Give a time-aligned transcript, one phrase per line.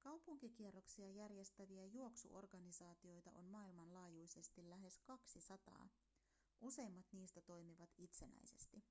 [0.00, 5.88] kaupunkikierroksia järjestäviä juoksuorganisaatioita on maailmanlaajuisesti lähes 200
[6.60, 8.82] useimmat niistä toimivat itsenäisesti